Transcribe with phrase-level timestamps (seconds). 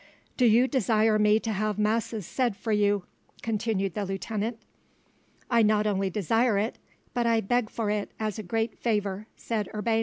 [0.35, 3.03] "Do you desire me to have masses said for you?"
[3.43, 4.57] continued the lieutenant.
[5.47, 6.79] "I not only desire it,
[7.13, 9.99] but I beg for it as a great favour," said Urbain.